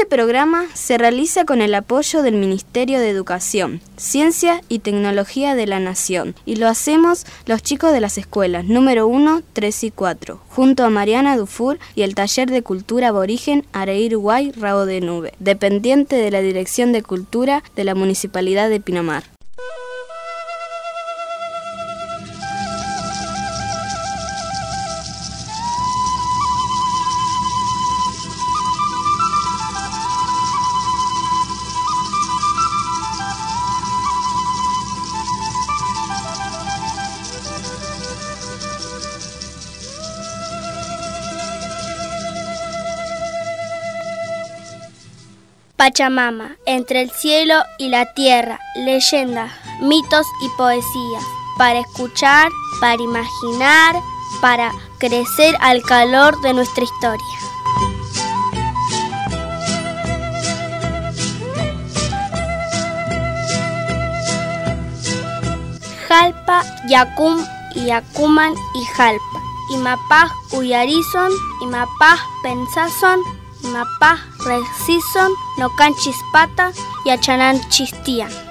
[0.00, 5.66] Este programa se realiza con el apoyo del Ministerio de Educación, Ciencia y Tecnología de
[5.66, 10.40] la Nación y lo hacemos los chicos de las escuelas número 1, 3 y 4,
[10.48, 15.34] junto a Mariana Dufour y el Taller de Cultura Aborigen Areir Guay Rabo de Nube,
[15.38, 19.24] dependiente de la Dirección de Cultura de la Municipalidad de Pinamar.
[45.90, 51.24] Pachamama, entre el cielo y la tierra, leyendas, mitos y poesías,
[51.58, 52.48] para escuchar,
[52.80, 53.96] para imaginar,
[54.40, 57.26] para crecer al calor de nuestra historia.
[66.06, 67.44] Jalpa, Yacum,
[67.74, 69.40] Yacuman y Jalpa.
[69.72, 71.32] Imapaj Uyarizon,
[71.62, 73.20] Imapaj Pensazon,
[73.72, 76.72] Mapa, Resison, Nocan Chispata
[77.04, 78.49] y Achanan Chistian.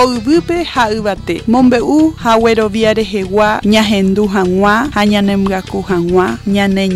[0.00, 6.88] Koyvýpe ha'yvate mombe'u hagueroviáre rehegua ñahendu hag̃ua ha ñanemyaku hag̃ua ñane.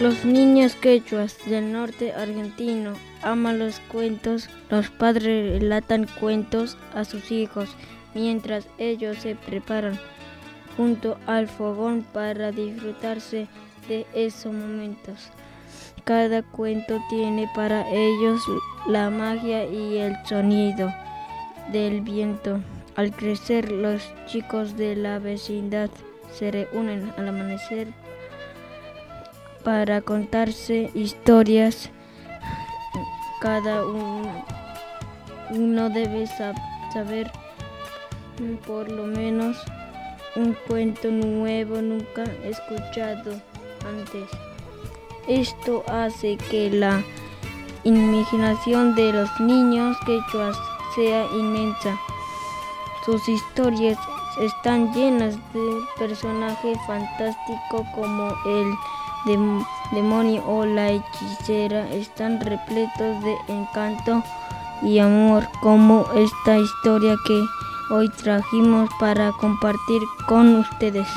[0.00, 4.48] Los niños quechuas del norte argentino aman los cuentos.
[4.70, 7.76] Los padres relatan cuentos a sus hijos
[8.14, 10.00] mientras ellos se preparan
[10.74, 13.46] junto al fogón para disfrutarse
[13.88, 15.28] de esos momentos.
[16.04, 18.40] Cada cuento tiene para ellos
[18.86, 20.90] la magia y el sonido
[21.72, 22.58] del viento.
[22.96, 25.90] Al crecer, los chicos de la vecindad
[26.32, 27.88] se reúnen al amanecer
[29.64, 31.90] para contarse historias.
[33.40, 34.44] Cada uno,
[35.90, 37.30] debe saber
[38.66, 39.56] por lo menos
[40.36, 43.32] un cuento nuevo nunca escuchado
[43.86, 44.28] antes.
[45.26, 47.02] Esto hace que la
[47.84, 50.56] imaginación de los niños quechuas
[50.94, 51.98] sea inmensa.
[53.04, 53.98] Sus historias
[54.40, 58.74] están llenas de personajes fantásticos como el
[59.24, 64.22] demonio o la hechicera están repletos de encanto
[64.82, 67.44] y amor como esta historia que
[67.90, 71.08] hoy trajimos para compartir con ustedes.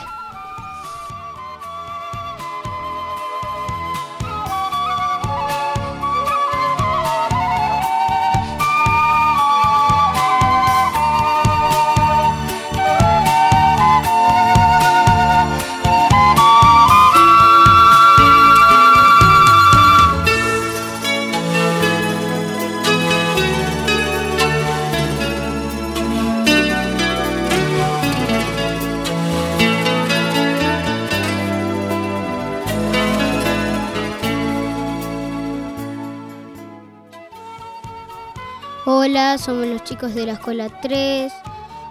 [39.06, 41.34] Hola, somos los chicos de la escuela 3.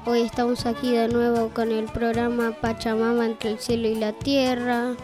[0.07, 4.95] Hoy estamos aquí de nuevo con el programa Pachamama entre el cielo y la tierra.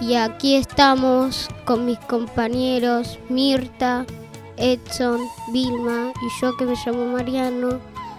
[0.00, 4.06] Y aquí estamos con mis compañeros Mirta,
[4.56, 5.20] Edson,
[5.52, 7.78] Vilma y yo que me llamo Mariano.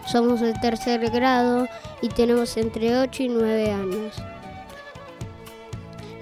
[0.10, 1.68] Somos de tercer grado
[2.02, 4.24] y tenemos entre 8 y 9 años.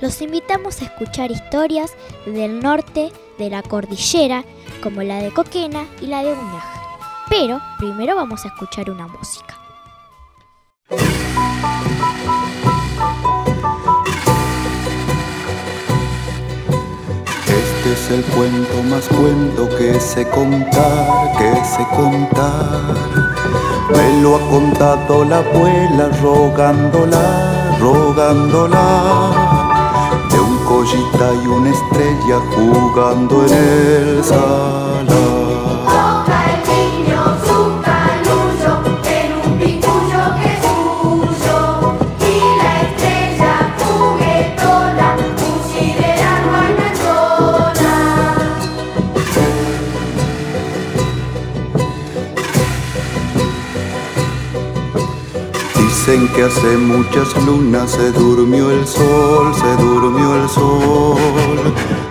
[0.01, 1.94] Los invitamos a escuchar historias
[2.25, 4.44] del norte de la cordillera,
[4.81, 6.79] como la de Coquena y la de Uñaja.
[7.30, 9.56] Pero primero vamos a escuchar una música.
[17.48, 22.96] Este es el cuento más cuento que sé contar, que sé contar.
[23.92, 29.50] Me lo ha contado la abuela rogándola, rogándola
[30.70, 35.79] collita y una estrella jugando en el salón.
[56.09, 61.15] Dicen que hace muchas lunas se durmió el sol, se durmió el sol.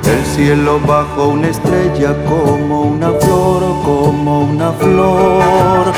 [0.04, 5.92] El cielo bajo una estrella como una flor, como una flor.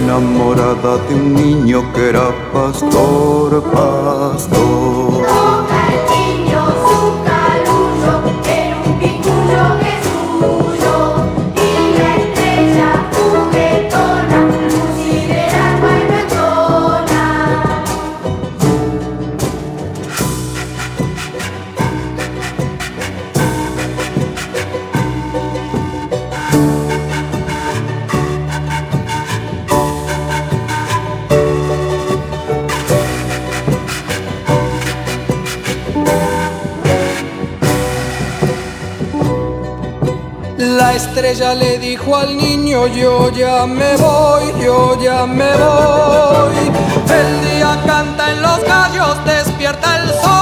[0.00, 5.37] Enamorada de un niño que era pastor, pastor.
[41.30, 46.56] Estrella le dijo al niño, yo ya me voy, yo ya me voy.
[47.10, 50.37] El día canta en los gallos, despierta el sol,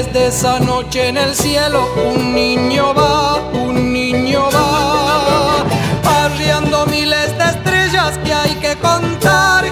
[0.00, 5.62] esa noche en el cielo un niño va, un niño va,
[6.24, 9.66] arriando miles de estrellas que hay que contar,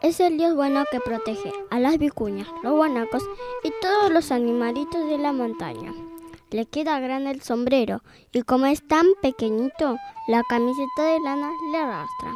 [0.00, 3.22] Es el dios bueno que protege a las vicuñas, los guanacos
[3.62, 5.92] y todos los animalitos de la montaña.
[6.50, 8.02] Le queda grande el sombrero
[8.32, 9.96] y como es tan pequeñito,
[10.28, 12.32] la camiseta de lana le arrastra.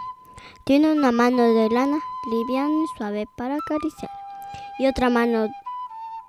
[0.64, 1.98] Tiene una mano de lana
[2.30, 4.10] liviana y suave para acariciar
[4.78, 5.48] y otra mano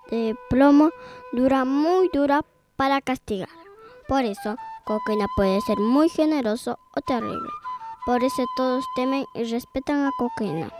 [0.09, 0.91] de plomo
[1.31, 2.43] dura muy dura
[2.75, 3.49] para castigar.
[4.07, 7.49] Por eso, Coquena puede ser muy generoso o terrible.
[8.05, 10.71] Por eso todos temen y respetan a Coquena.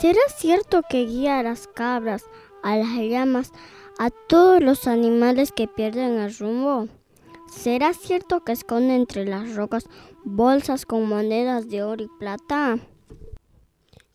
[0.00, 2.24] ¿Será cierto que guía a las cabras,
[2.62, 3.52] a las llamas,
[3.98, 6.88] a todos los animales que pierden el rumbo?
[7.48, 9.88] ¿Será cierto que esconde entre las rocas
[10.22, 12.78] bolsas con monedas de oro y plata?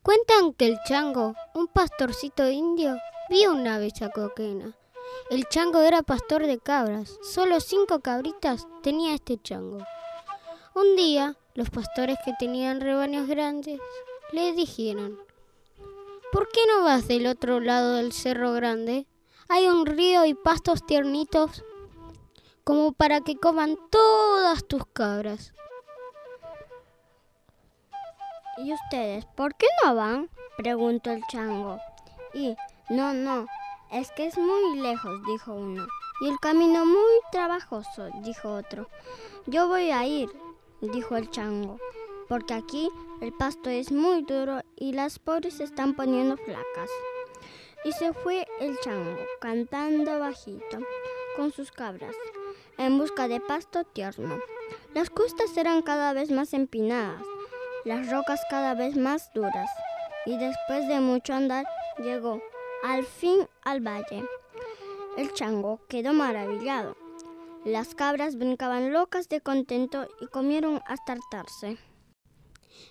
[0.03, 2.95] Cuentan que el chango, un pastorcito indio,
[3.29, 4.75] vio una vez a Coquena.
[5.31, 7.17] El chango era pastor de cabras.
[7.23, 9.79] Solo cinco cabritas tenía este chango.
[10.75, 13.79] Un día, los pastores que tenían rebaños grandes
[14.31, 15.17] le dijeron,
[16.31, 19.07] ¿por qué no vas del otro lado del cerro grande?
[19.49, 21.63] Hay un río y pastos tiernitos
[22.63, 25.53] como para que coman todas tus cabras.
[28.57, 30.29] ¿Y ustedes por qué no van?
[30.57, 31.79] preguntó el chango.
[32.33, 32.55] Y,
[32.89, 33.47] no, no,
[33.91, 35.87] es que es muy lejos, dijo uno.
[36.21, 38.87] Y el camino muy trabajoso, dijo otro.
[39.47, 40.29] Yo voy a ir,
[40.81, 41.77] dijo el chango.
[42.31, 46.89] Porque aquí el pasto es muy duro y las pobres se están poniendo flacas.
[47.83, 50.79] Y se fue el chango cantando bajito
[51.35, 52.15] con sus cabras
[52.77, 54.39] en busca de pasto tierno.
[54.93, 57.21] Las costas eran cada vez más empinadas,
[57.83, 59.69] las rocas cada vez más duras
[60.25, 61.65] y después de mucho andar
[61.97, 62.41] llegó
[62.81, 64.23] al fin al valle.
[65.17, 66.95] El chango quedó maravillado.
[67.65, 71.90] Las cabras brincaban locas de contento y comieron hasta hartarse.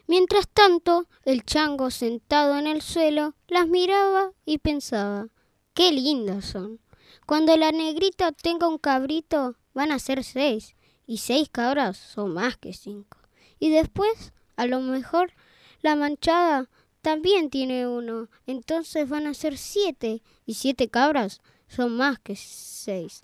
[0.07, 5.29] Mientras tanto, el chango sentado en el suelo las miraba y pensaba,
[5.75, 6.81] qué lindas son.
[7.27, 10.75] Cuando la negrita tenga un cabrito, van a ser seis,
[11.07, 13.19] y seis cabras son más que cinco.
[13.59, 15.33] Y después, a lo mejor,
[15.81, 16.69] la manchada
[17.03, 23.23] también tiene uno, entonces van a ser siete, y siete cabras son más que seis.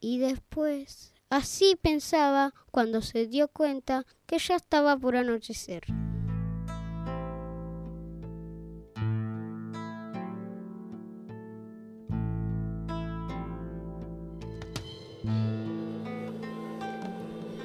[0.00, 5.84] Y después, así pensaba cuando se dio cuenta que ya estaba por anochecer.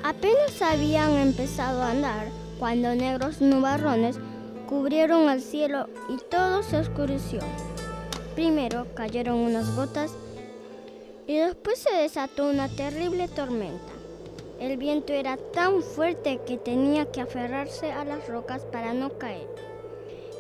[0.04, 2.28] Apenas habían empezado a andar
[2.60, 4.20] cuando negros nubarrones
[4.68, 7.40] cubrieron el cielo y todo se oscureció.
[8.36, 10.12] Primero cayeron unas gotas
[11.28, 13.94] y después se desató una terrible tormenta.
[14.60, 19.48] El viento era tan fuerte que tenía que aferrarse a las rocas para no caer.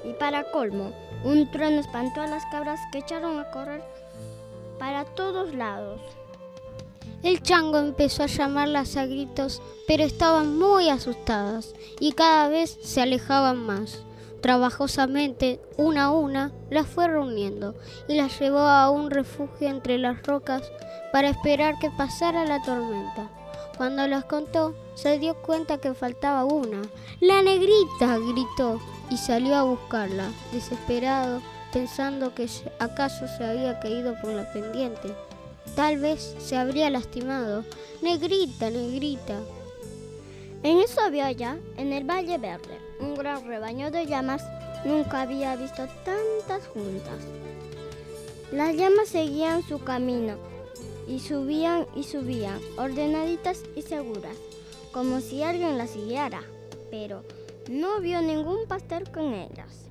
[0.03, 0.91] Y para colmo,
[1.23, 3.83] un trueno espantó a las cabras que echaron a correr
[4.77, 6.01] para todos lados.
[7.23, 13.01] El chango empezó a llamarlas a gritos, pero estaban muy asustadas y cada vez se
[13.01, 14.03] alejaban más.
[14.41, 17.75] Trabajosamente, una a una, las fue reuniendo
[18.07, 20.71] y las llevó a un refugio entre las rocas
[21.11, 23.29] para esperar que pasara la tormenta.
[23.77, 26.81] Cuando las contó, se dio cuenta que faltaba una.
[27.19, 28.17] ¡La negrita!
[28.17, 28.79] gritó
[29.11, 32.47] y salió a buscarla, desesperado, pensando que
[32.79, 35.15] acaso se había caído por la pendiente.
[35.75, 37.63] Tal vez se habría lastimado.
[38.01, 39.39] Negrita, negrita.
[40.63, 44.43] En eso había allá, en el Valle Verde, un gran rebaño de llamas.
[44.85, 47.19] Nunca había visto tantas juntas.
[48.51, 50.35] Las llamas seguían su camino
[51.07, 54.35] y subían y subían, ordenaditas y seguras,
[54.91, 56.41] como si alguien las guiara,
[56.89, 57.23] pero
[57.69, 59.85] no vio ningún pastel con ellas.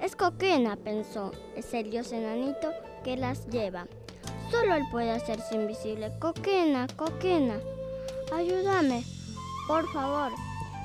[0.00, 2.70] Es Coquena, pensó, es el dios enanito
[3.04, 3.86] que las lleva.
[4.50, 6.12] Solo él puede hacerse invisible.
[6.18, 7.60] Coquena, Coquena,
[8.32, 9.04] ayúdame,
[9.66, 10.32] por favor.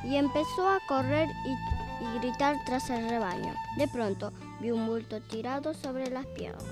[0.04, 3.54] Y empezó a correr y, gritar tras el rebaño.
[3.78, 6.64] De pronto vio un bulto tirado sobre las piedras.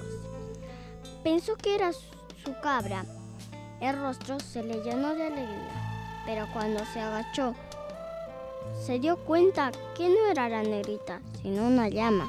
[1.24, 3.06] Pensó que era su cabra.
[3.80, 7.54] El rostro se le llenó de alegría, pero cuando se agachó,
[8.86, 12.28] se dio cuenta que no era la negrita, sino una llama.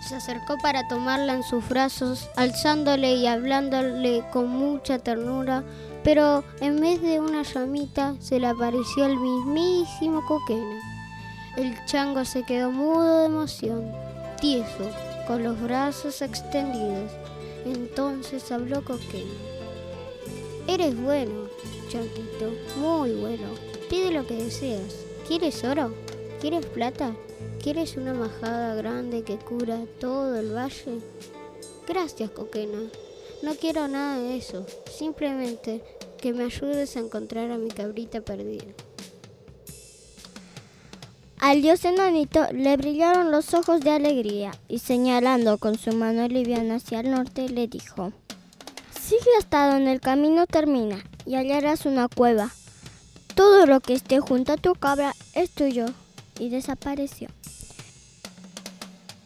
[0.00, 5.62] Se acercó para tomarla en sus brazos, alzándole y hablándole con mucha ternura,
[6.02, 10.80] pero en vez de una llamita se le apareció el mismísimo Coquena.
[11.56, 13.92] El chango se quedó mudo de emoción,
[14.40, 14.88] tieso,
[15.26, 17.10] con los brazos extendidos.
[17.64, 19.30] Entonces habló Coquena.
[20.66, 21.48] Eres bueno,
[21.88, 23.48] chanquito, muy bueno.
[23.88, 25.04] Pide lo que deseas.
[25.26, 25.92] ¿Quieres oro?
[26.40, 27.12] ¿Quieres plata?
[27.62, 31.00] ¿Quieres una majada grande que cura todo el valle?
[31.86, 32.78] Gracias, Coquena.
[33.42, 34.66] No quiero nada de eso.
[34.90, 35.82] Simplemente
[36.20, 38.66] que me ayudes a encontrar a mi cabrita perdida.
[41.38, 46.74] Al dios enanito le brillaron los ojos de alegría y señalando con su mano liviana
[46.74, 48.12] hacia el norte le dijo,
[49.00, 52.50] Sigue hasta donde el camino termina y hallarás una cueva.
[53.34, 55.86] Todo lo que esté junto a tu cabra es tuyo.
[56.38, 57.28] Y desapareció.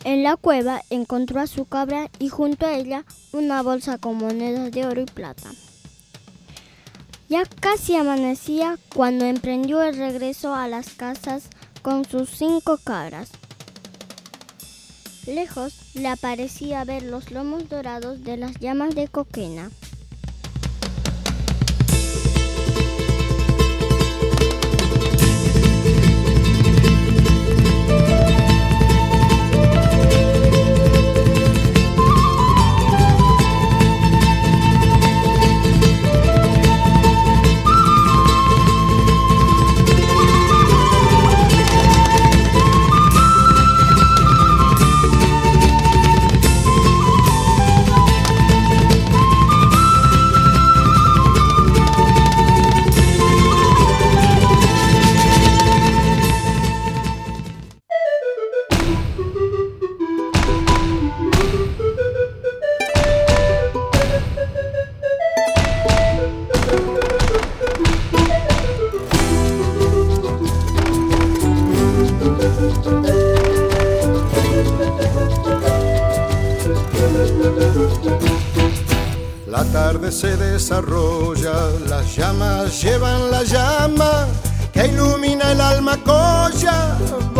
[0.05, 4.71] En la cueva encontró a su cabra y junto a ella una bolsa con monedas
[4.71, 5.51] de oro y plata.
[7.31, 11.45] Ya casi amanecía cuando emprendió el regreso a las casas
[11.81, 13.31] con sus cinco cabras.
[15.27, 19.71] Lejos le aparecía ver los lomos dorados de las llamas de coquena.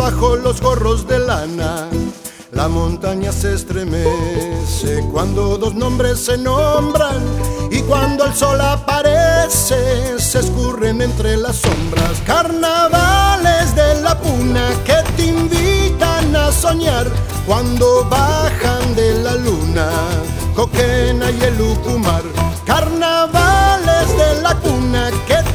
[0.05, 1.89] Bajo los gorros de lana.
[2.51, 7.23] La montaña se estremece cuando dos nombres se nombran
[7.71, 12.21] y cuando el sol aparece se escurren entre las sombras.
[12.23, 17.07] Carnavales de la puna que te invitan a soñar
[17.47, 19.89] cuando bajan de la luna,
[20.55, 22.21] Coquena y el Ucumar.
[22.63, 25.39] Carnavales de la cuna que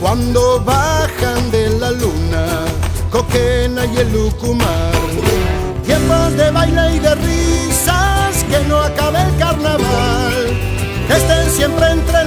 [0.00, 2.64] cuando bajan de la luna
[3.10, 4.92] Coquena y el Lucumar.
[5.84, 10.46] Tiempos de baile y de risas, que no acabe el carnaval.
[11.06, 12.19] Que estén siempre entre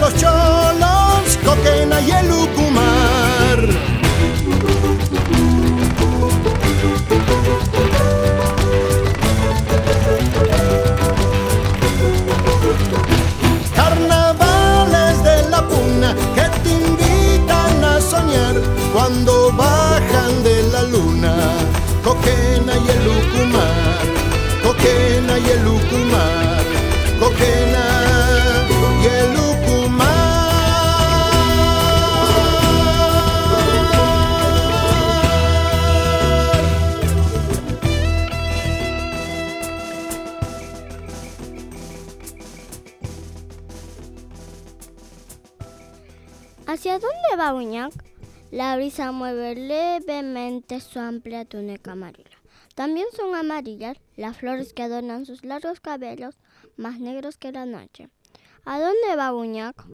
[48.51, 52.37] La brisa mueve levemente su amplia túnica amarilla.
[52.73, 56.39] También son amarillas las flores que adornan sus largos cabellos,
[56.75, 58.09] más negros que la noche.
[58.65, 59.85] ¿A dónde va Uñac?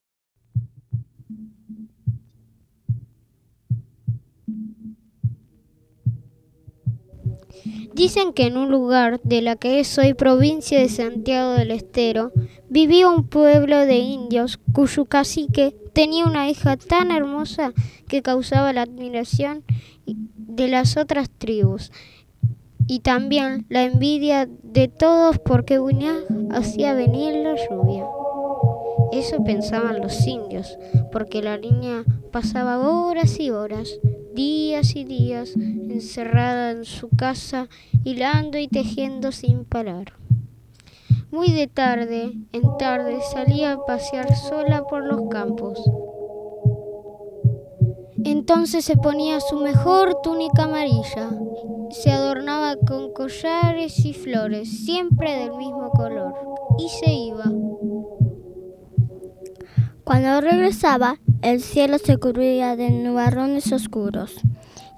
[7.94, 12.32] Dicen que en un lugar de la que es hoy provincia de Santiago del Estero
[12.70, 17.74] vivía un pueblo de indios cuyo cacique tenía una hija tan hermosa
[18.08, 19.64] que causaba la admiración
[20.06, 21.92] de las otras tribus
[22.90, 26.16] y también la envidia de todos porque Buñá
[26.52, 28.06] hacía venir la lluvia.
[29.12, 30.78] Eso pensaban los indios,
[31.12, 34.00] porque la niña pasaba horas y horas,
[34.34, 37.68] días y días, encerrada en su casa,
[38.04, 40.14] hilando y tejiendo sin parar.
[41.32, 45.80] Muy de tarde en tarde salía a pasear sola por los campos.
[48.24, 51.30] Entonces se ponía su mejor túnica amarilla,
[51.92, 56.34] se adornaba con collares y flores, siempre del mismo color,
[56.78, 57.46] y se iba.
[60.04, 64.36] Cuando regresaba, el cielo se cubría de nubarrones oscuros.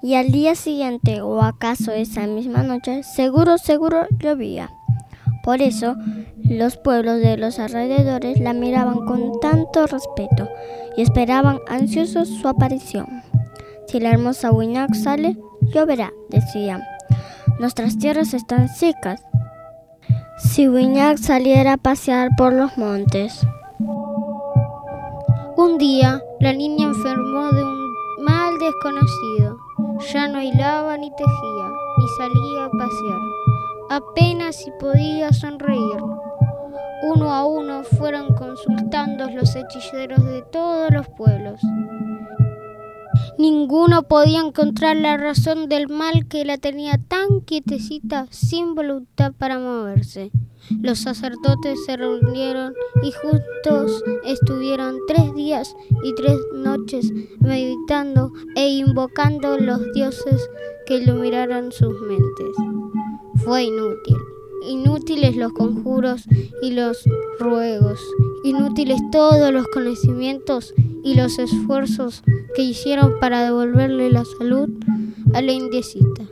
[0.02, 4.70] Y al día siguiente, o acaso esa misma noche, seguro, seguro llovía.
[5.44, 5.96] Por eso,
[6.42, 10.48] los pueblos de los alrededores la miraban con tanto respeto
[10.96, 13.06] y esperaban ansiosos su aparición.
[13.86, 15.36] Si la hermosa Winac sale,
[15.72, 16.82] lloverá, decían.
[17.60, 19.22] Nuestras tierras están secas.
[20.38, 23.46] Si Winac saliera a pasear por los montes.
[25.56, 29.60] Un día, la niña enfermó de un mal desconocido.
[30.12, 33.20] Ya no hilaba ni tejía, ni salía a pasear.
[33.90, 36.02] Apenas si podía sonreír.
[37.14, 41.60] Uno a uno fueron consultando los hechiceros de todos los pueblos.
[43.38, 49.60] Ninguno podía encontrar la razón del mal que la tenía tan quietecita sin voluntad para
[49.60, 50.32] moverse.
[50.80, 59.58] Los sacerdotes se reunieron y juntos estuvieron tres días y tres noches meditando e invocando
[59.58, 60.48] los dioses
[60.86, 62.56] que iluminaran sus mentes.
[63.44, 64.16] Fue inútil.
[64.68, 66.22] Inútiles los conjuros
[66.62, 67.02] y los
[67.40, 67.98] ruegos,
[68.44, 70.72] inútiles todos los conocimientos
[71.02, 72.22] y los esfuerzos
[72.54, 74.68] que hicieron para devolverle la salud
[75.34, 76.22] a la indiecita.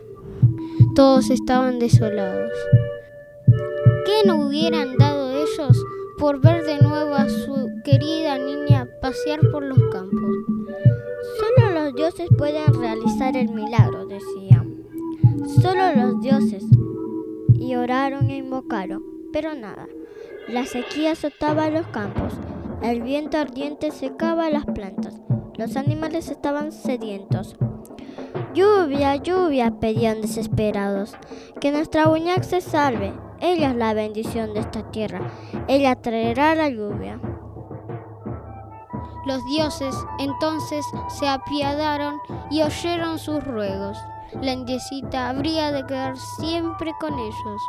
[0.94, 2.52] Todos estaban desolados.
[4.10, 5.86] ¿Qué no hubieran dado ellos
[6.18, 10.34] por ver de nuevo a su querida niña pasear por los campos?
[11.38, 14.84] Solo los dioses pueden realizar el milagro, decían.
[15.62, 16.64] Solo los dioses.
[17.54, 19.86] Y oraron e invocaron, pero nada.
[20.48, 22.32] La sequía azotaba los campos,
[22.82, 25.20] el viento ardiente secaba las plantas,
[25.56, 27.54] los animales estaban sedientos.
[28.54, 31.14] Lluvia, lluvia, pedían desesperados.
[31.60, 33.12] Que nuestra Buñac se salve.
[33.40, 35.20] Ella es la bendición de esta tierra.
[35.66, 37.18] Ella traerá la lluvia.
[39.26, 43.96] Los dioses entonces se apiadaron y oyeron sus ruegos.
[44.40, 47.62] La indiecita habría de quedar siempre con ellos.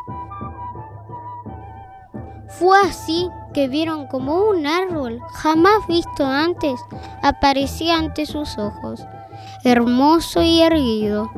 [2.47, 6.79] Fue así que vieron como un árbol jamás visto antes
[7.23, 9.05] aparecía ante sus ojos,
[9.63, 11.31] hermoso y erguido,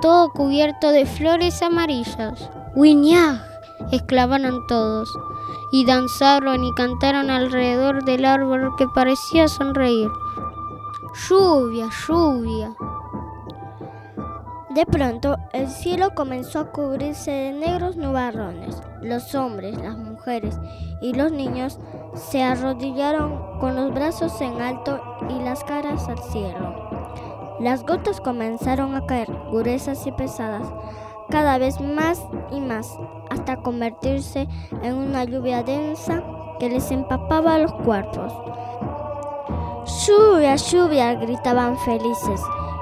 [0.00, 2.50] todo cubierto de flores amarillas.
[2.74, 3.47] ¡Wiñag!
[3.92, 5.16] Exclamaron todos,
[5.70, 10.08] y danzaron y cantaron alrededor del árbol que parecía sonreír.
[11.28, 12.74] Lluvia, lluvia.
[14.70, 18.80] De pronto, el cielo comenzó a cubrirse de negros nubarrones.
[19.02, 20.56] Los hombres, las mujeres
[21.00, 21.80] y los niños
[22.14, 26.88] se arrodillaron con los brazos en alto y las caras al cielo.
[27.60, 30.68] Las gotas comenzaron a caer, gruesas y pesadas,
[31.30, 32.98] cada vez más y más,
[33.30, 34.48] hasta convertirse
[34.82, 36.22] en una lluvia densa
[36.58, 38.32] que les empapaba los cuerpos.
[40.06, 42.40] Lluvia, lluvia, gritaban felices,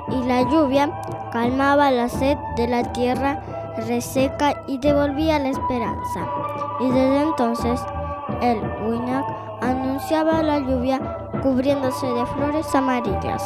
[0.09, 0.91] y la lluvia
[1.33, 3.43] calmaba la sed de la tierra
[3.87, 6.27] reseca y devolvía la esperanza.
[6.81, 7.81] Y desde entonces
[8.41, 9.25] el Winak
[9.61, 11.01] anunciaba la lluvia
[11.43, 13.43] cubriéndose de flores amarillas.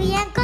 [0.00, 0.39] Bueno,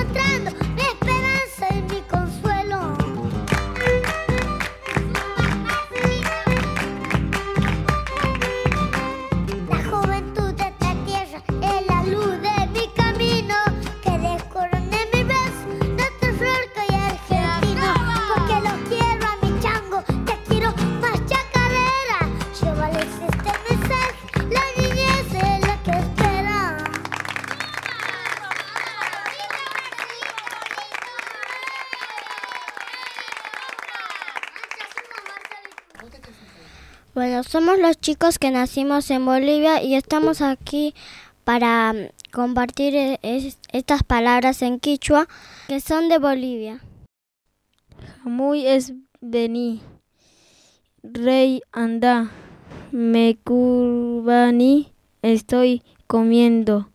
[37.76, 40.94] somos los chicos que nacimos en Bolivia y estamos aquí
[41.44, 41.96] para mm,
[42.32, 43.18] compartir e,
[43.72, 45.28] estas palabras en quichua
[45.68, 46.80] que son de Bolivia.
[48.24, 49.82] Muy es vení,
[51.02, 52.30] rey anda,
[52.92, 56.90] me curvani, estoy comiendo.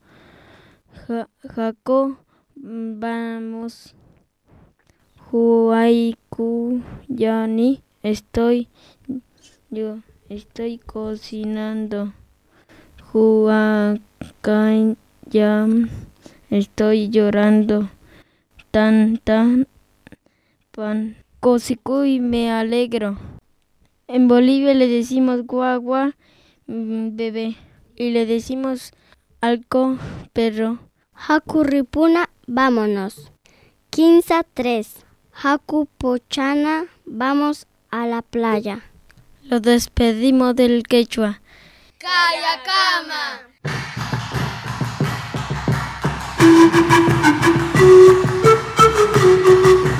[1.44, 2.18] Jaco,
[2.56, 3.96] vamos,
[5.32, 8.70] huayku, yani, estoy
[9.70, 10.00] yo.
[10.32, 12.14] Estoy cocinando.
[15.30, 15.68] ya
[16.50, 17.90] Estoy llorando.
[18.72, 19.68] Tan, tan.
[20.72, 21.18] Pan.
[21.42, 23.18] Cosico y me alegro.
[24.08, 26.16] En Bolivia le decimos guagua,
[26.66, 27.58] mm, bebé.
[27.98, 28.94] Y le decimos
[29.42, 29.98] alco,
[30.32, 30.80] perro.
[31.14, 33.34] Hakuripuna, vámonos.
[33.90, 34.96] Quinza 3.
[35.34, 38.91] Haku Pochana, vamos a la playa.
[39.52, 41.42] Lo despedimos del quechua.
[41.98, 43.42] ¡Calla cama!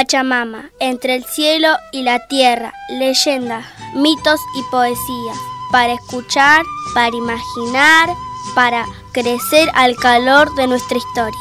[0.00, 5.36] Pachamama, entre el cielo y la tierra, leyendas, mitos y poesías,
[5.70, 8.08] para escuchar, para imaginar,
[8.54, 11.38] para crecer al calor de nuestra historia.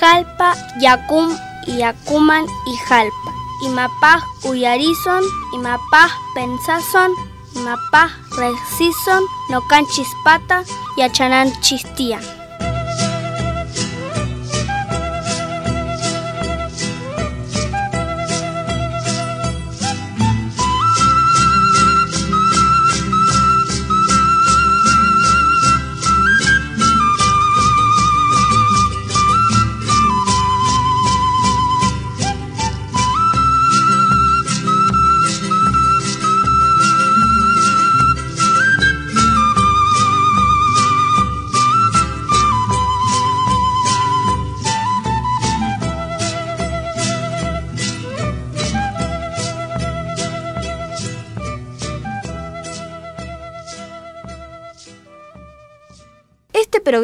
[0.00, 1.38] Jalpa, Yacum
[1.68, 3.32] y Yacuman y Jalpa.
[3.62, 5.22] Imapaj Uyarizon,
[5.54, 7.12] Imapaj Pensazon,
[7.58, 10.62] Imapaj Resison, Nocan Chispata
[10.96, 11.52] y Achanan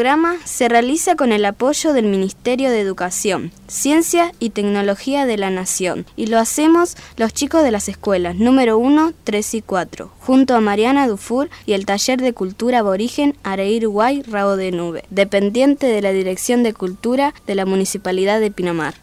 [0.04, 5.48] programa se realiza con el apoyo del Ministerio de Educación, Ciencia y Tecnología de la
[5.48, 10.56] Nación y lo hacemos los chicos de las escuelas número 1, 3 y 4, junto
[10.56, 15.86] a Mariana Dufour y el Taller de Cultura Aborigen Areir Guay Rabo de Nube, dependiente
[15.86, 18.96] de la Dirección de Cultura de la Municipalidad de Pinamar.